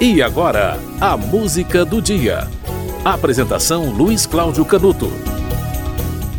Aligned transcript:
E 0.00 0.22
agora, 0.22 0.78
a 1.00 1.16
música 1.16 1.84
do 1.84 2.00
dia. 2.00 2.46
Apresentação 3.04 3.90
Luiz 3.90 4.26
Cláudio 4.26 4.64
Canuto. 4.64 5.08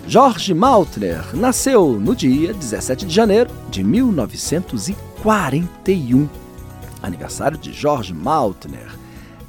Jorge 0.07 0.54
Maltner 0.54 1.35
nasceu 1.35 1.99
no 1.99 2.15
dia 2.15 2.53
17 2.53 3.05
de 3.05 3.13
janeiro 3.13 3.49
de 3.69 3.83
1941. 3.83 6.29
Aniversário 7.03 7.57
de 7.57 7.73
Jorge 7.73 8.14
Maltner, 8.14 8.98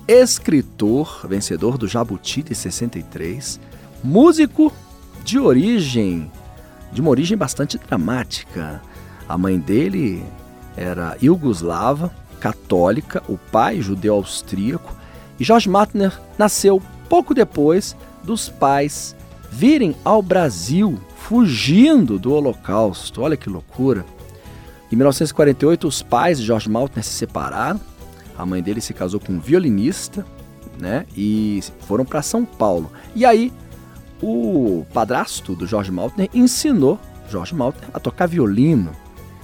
escritor, 0.08 1.24
vencedor 1.28 1.78
do 1.78 1.86
Jabuti 1.86 2.42
de 2.42 2.52
63, 2.52 3.60
músico 4.02 4.72
de 5.24 5.38
origem, 5.38 6.28
de 6.92 7.00
uma 7.00 7.10
origem 7.10 7.38
bastante 7.38 7.78
dramática. 7.78 8.82
A 9.28 9.38
mãe 9.38 9.56
dele 9.56 10.24
era 10.76 11.16
iugoslava, 11.22 12.12
católica, 12.40 13.22
o 13.28 13.36
pai 13.36 13.80
judeu 13.80 14.14
austríaco, 14.14 14.94
e 15.38 15.44
George 15.44 15.68
Matner 15.68 16.18
nasceu 16.38 16.82
pouco 17.08 17.34
depois 17.34 17.94
dos 18.24 18.48
pais 18.48 19.14
virem 19.50 19.94
ao 20.04 20.22
Brasil 20.22 20.98
fugindo 21.16 22.18
do 22.18 22.32
Holocausto. 22.32 23.22
Olha 23.22 23.36
que 23.36 23.48
loucura. 23.48 24.04
Em 24.90 24.96
1948, 24.96 25.86
os 25.86 26.02
pais 26.02 26.38
de 26.38 26.46
George 26.46 26.68
Maltner 26.68 27.04
se 27.04 27.12
separaram. 27.12 27.80
A 28.36 28.44
mãe 28.44 28.62
dele 28.62 28.80
se 28.80 28.92
casou 28.92 29.20
com 29.20 29.34
um 29.34 29.40
violinista, 29.40 30.26
né? 30.78 31.06
E 31.16 31.62
foram 31.80 32.04
para 32.04 32.22
São 32.22 32.44
Paulo. 32.44 32.90
E 33.14 33.24
aí, 33.24 33.52
o 34.22 34.84
padrasto 34.92 35.54
do 35.54 35.66
George 35.66 35.92
Maltner 35.92 36.28
ensinou 36.34 36.98
George 37.30 37.54
Maltner 37.54 37.90
a 37.94 38.00
tocar 38.00 38.26
violino. 38.26 38.90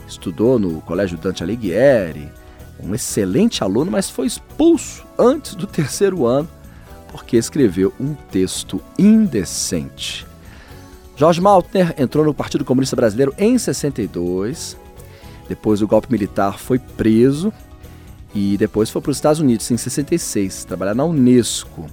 Estudou 0.09 0.59
no 0.59 0.80
Colégio 0.80 1.18
Dante 1.18 1.42
Alighieri, 1.42 2.28
um 2.83 2.95
excelente 2.95 3.62
aluno, 3.62 3.91
mas 3.91 4.11
foi 4.11 4.27
expulso 4.27 5.05
antes 5.19 5.55
do 5.55 5.66
terceiro 5.66 6.27
ano 6.27 6.48
porque 7.16 7.37
escreveu 7.37 7.95
um 7.99 8.15
texto 8.30 8.80
indecente. 8.99 10.27
Jorge 11.16 11.41
Maltner 11.41 11.95
entrou 11.96 12.24
no 12.24 12.35
Partido 12.35 12.65
Comunista 12.65 12.95
Brasileiro 12.95 13.33
em 13.38 13.57
62. 13.57 14.77
Depois 15.49 15.80
do 15.80 15.88
golpe 15.88 16.13
militar 16.13 16.59
foi 16.59 16.79
preso 16.79 17.51
e 18.35 18.59
depois 18.59 18.90
foi 18.90 19.01
para 19.01 19.11
os 19.11 19.16
Estados 19.16 19.40
Unidos 19.40 19.71
em 19.71 19.79
66, 19.79 20.65
trabalhar 20.66 20.95
na 20.95 21.05
Unesco. 21.05 21.87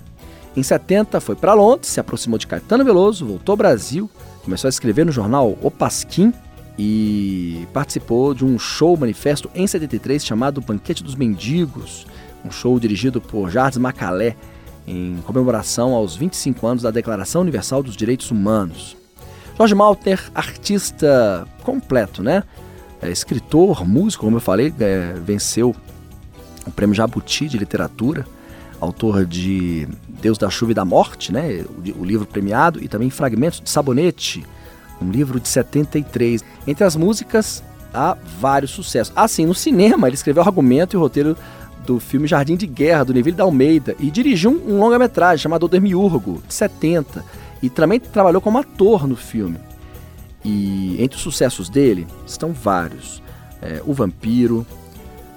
Em 0.58 0.62
70 0.62 1.22
foi 1.22 1.36
para 1.36 1.54
Londres, 1.54 1.88
se 1.88 2.02
aproximou 2.02 2.38
de 2.38 2.46
Caetano 2.46 2.84
Veloso, 2.84 3.26
voltou 3.26 3.54
ao 3.54 3.58
Brasil, 3.58 4.10
começou 4.44 4.68
a 4.68 4.70
escrever 4.70 5.06
no 5.06 5.12
jornal 5.12 5.58
O 5.62 5.72
Pasquim 5.72 6.34
e 6.78 7.68
participou 7.74 8.34
de 8.34 8.44
um 8.44 8.58
show 8.58 8.98
manifesto 8.98 9.50
em 9.54 9.68
73 9.68 10.26
chamado 10.26 10.62
Banquete 10.62 11.04
dos 11.04 11.16
Mendigos, 11.16 12.08
um 12.44 12.52
show 12.52 12.80
dirigido 12.80 13.22
por 13.22 13.50
Jardim 13.50 13.80
Macalé 13.80 14.36
em 14.88 15.18
comemoração 15.26 15.94
aos 15.94 16.16
25 16.16 16.66
anos 16.68 16.84
da 16.84 16.92
Declaração 16.92 17.42
Universal 17.42 17.84
dos 17.84 17.96
Direitos 17.96 18.32
Humanos. 18.32 18.98
Jorge 19.58 19.76
Malter, 19.76 20.32
artista 20.34 21.48
completo, 21.64 22.24
né? 22.24 22.44
É, 23.02 23.10
escritor, 23.12 23.86
músico, 23.88 24.26
como 24.26 24.38
eu 24.38 24.42
falei, 24.42 24.74
é, 24.80 25.14
venceu 25.24 25.76
o 26.66 26.72
Prêmio 26.72 26.96
Jabuti 26.96 27.48
de 27.48 27.58
Literatura, 27.58 28.26
autor 28.80 29.26
de 29.26 29.88
Deus 30.08 30.38
da 30.38 30.50
Chuva 30.50 30.72
e 30.72 30.76
da 30.76 30.84
Morte, 30.84 31.32
né? 31.32 31.64
o, 31.64 32.02
o 32.02 32.06
livro 32.06 32.26
premiado, 32.26 32.84
e 32.84 32.88
também 32.88 33.10
Fragmentos 33.10 33.62
de 33.62 33.70
Sabonete, 33.70 34.44
um 35.02 35.10
livro 35.10 35.40
de 35.40 35.48
73. 35.48 36.44
Entre 36.68 36.84
as 36.84 36.96
músicas, 36.96 37.64
há 37.94 38.18
vários 38.40 38.72
sucessos. 38.72 39.14
Assim, 39.16 39.46
no 39.46 39.54
cinema, 39.54 40.08
ele 40.08 40.16
escreveu 40.16 40.44
o 40.44 40.46
argumento 40.46 40.96
e 40.96 40.98
o 40.98 41.00
roteiro 41.00 41.38
do 41.86 42.00
filme 42.00 42.28
Jardim 42.28 42.56
de 42.56 42.66
Guerra, 42.66 43.06
do 43.06 43.14
Neville 43.14 43.36
da 43.36 43.44
Almeida, 43.44 43.96
e 44.00 44.10
dirigiu 44.10 44.52
um, 44.52 44.80
longa-metragem 44.80 45.44
chamado 45.44 45.68
Demiurgo, 45.68 46.42
de 46.48 46.54
70, 46.54 47.24
e 47.62 47.70
também 47.70 48.00
trabalhou 48.00 48.42
como 48.42 48.58
ator 48.58 49.08
no 49.08 49.16
filme. 49.16 49.58
E 50.44 51.02
entre 51.02 51.18
os 51.18 51.24
sucessos 51.24 51.70
dele 51.70 52.08
estão 52.26 52.52
vários: 52.52 53.22
é, 53.62 53.82
O 53.86 53.94
Vampiro, 53.94 54.66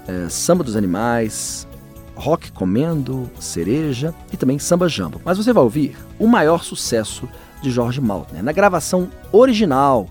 é, 0.07 0.29
Samba 0.29 0.63
dos 0.63 0.75
Animais, 0.75 1.67
Rock 2.15 2.51
Comendo, 2.51 3.29
Cereja 3.39 4.13
e 4.33 4.37
também 4.37 4.59
Samba 4.59 4.89
Jambo. 4.89 5.21
Mas 5.23 5.37
você 5.37 5.53
vai 5.53 5.63
ouvir 5.63 5.95
o 6.17 6.27
maior 6.27 6.63
sucesso 6.63 7.27
de 7.61 7.71
George 7.71 8.01
Maltner, 8.01 8.43
na 8.43 8.51
gravação 8.51 9.09
original 9.31 10.07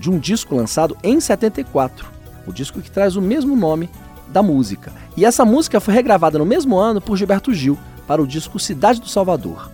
de 0.00 0.10
um 0.10 0.18
disco 0.18 0.54
lançado 0.54 0.96
em 1.02 1.20
74, 1.20 2.06
o 2.46 2.52
disco 2.52 2.80
que 2.80 2.90
traz 2.90 3.16
o 3.16 3.22
mesmo 3.22 3.56
nome 3.56 3.88
da 4.28 4.42
música. 4.42 4.92
E 5.16 5.24
essa 5.24 5.44
música 5.44 5.80
foi 5.80 5.94
regravada 5.94 6.38
no 6.38 6.46
mesmo 6.46 6.76
ano 6.76 7.00
por 7.00 7.16
Gilberto 7.16 7.52
Gil 7.52 7.78
para 8.06 8.22
o 8.22 8.26
disco 8.26 8.58
Cidade 8.58 9.00
do 9.00 9.08
Salvador. 9.08 9.70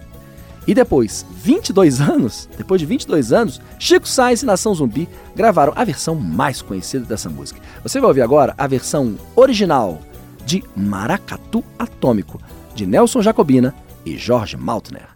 E 0.66 0.74
depois, 0.74 1.26
22 1.30 2.00
anos, 2.00 2.48
depois 2.56 2.80
de 2.80 2.86
22 2.86 3.32
anos, 3.32 3.60
Chico 3.78 4.08
Sainz 4.08 4.42
e 4.42 4.46
Nação 4.46 4.74
Zumbi 4.74 5.08
gravaram 5.36 5.74
a 5.76 5.84
versão 5.84 6.14
mais 6.14 6.62
conhecida 6.62 7.04
dessa 7.04 7.28
música. 7.28 7.60
Você 7.82 8.00
vai 8.00 8.08
ouvir 8.08 8.22
agora 8.22 8.54
a 8.56 8.66
versão 8.66 9.16
original 9.36 10.00
de 10.46 10.64
Maracatu 10.74 11.62
Atômico, 11.78 12.40
de 12.74 12.86
Nelson 12.86 13.20
Jacobina 13.20 13.74
e 14.06 14.16
Jorge 14.16 14.56
Maltner. 14.56 15.13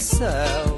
So. 0.00 0.77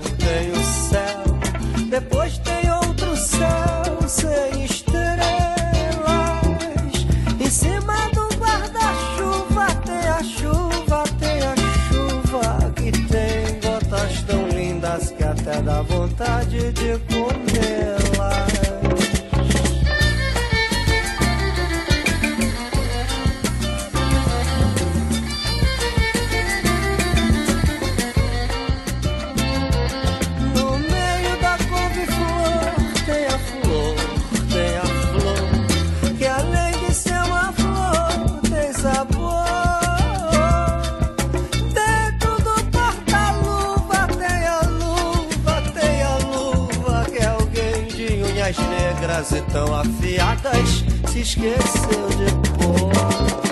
Negras 48.59 49.33
e 49.33 49.41
tão 49.53 49.75
afiadas 49.75 50.85
se 51.07 51.21
esqueceu 51.21 52.09
de 52.11 52.49
pôr. 52.59 53.50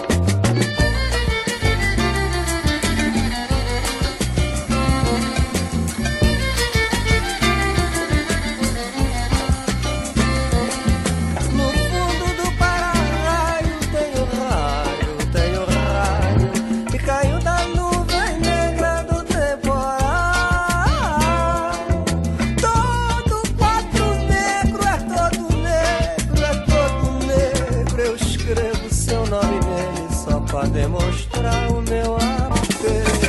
o 31.70 31.80
meu 31.82 32.16
apego. 32.16 33.28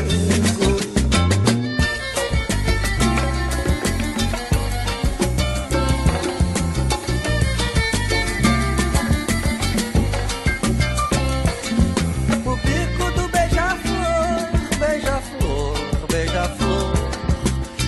O 12.46 12.56
bico 12.56 13.12
do 13.12 13.28
beija-flor, 13.30 14.50
beija-flor, 14.80 15.76
beija-flor. 16.12 16.94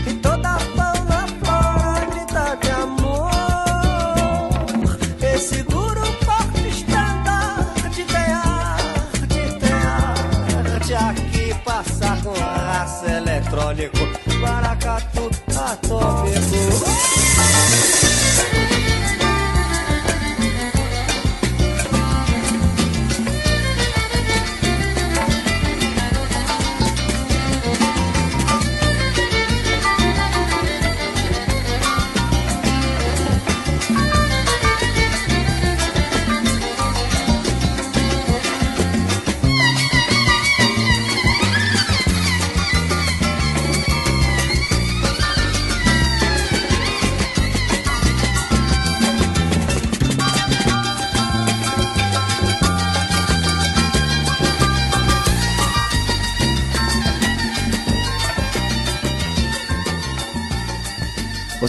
E 0.08 0.14
toda 0.16 0.60
fauna 0.60 1.28
flora 1.44 2.06
grita 2.12 2.56
de 2.62 2.70
amor. 2.72 3.32
Esse 5.22 5.64
troleco, 13.51 14.07
maracatu, 14.39 15.30
atômico. 15.53 17.31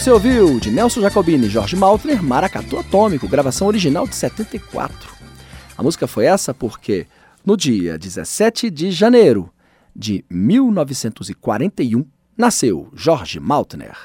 Você 0.03 0.11
ouviu 0.11 0.59
de 0.59 0.69
Nelson 0.69 0.99
Jacobini 0.99 1.47
e 1.47 1.49
Jorge 1.49 1.77
Maltner, 1.77 2.21
Maracatu 2.21 2.77
Atômico, 2.77 3.25
gravação 3.25 3.67
original 3.67 4.05
de 4.05 4.13
74. 4.17 5.09
A 5.77 5.81
música 5.81 6.05
foi 6.07 6.25
essa 6.25 6.53
porque, 6.53 7.07
no 7.45 7.55
dia 7.55 7.97
17 7.97 8.69
de 8.69 8.91
janeiro 8.91 9.49
de 9.95 10.25
1941, 10.29 12.05
nasceu 12.37 12.89
Jorge 12.93 13.39
Maltner. 13.39 13.95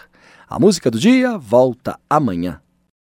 A 0.48 0.56
música 0.60 0.88
do 0.88 1.00
dia 1.00 1.36
volta 1.36 1.98
amanhã. 2.08 2.60